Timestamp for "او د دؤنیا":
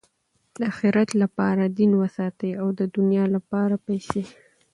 2.61-3.23